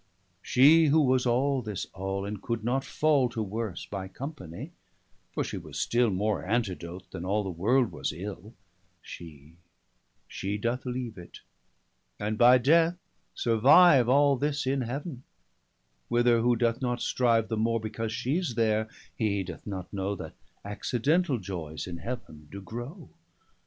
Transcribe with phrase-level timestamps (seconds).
[0.43, 4.71] 375 She who was all this All, and could not fall To worse, by company,
[5.31, 8.55] (for she was still More Antidote, then all the world was ill,)
[9.03, 9.57] Shee,
[10.27, 11.41] shee doth leave it,
[12.19, 12.97] and by Death,
[13.35, 15.21] survive All this, in Heaven;
[16.07, 20.15] whither who doth not strive 380 The more, because shees there, he doth not know
[20.15, 20.33] That
[20.65, 23.11] accidentall joyes in Heaven doe grow.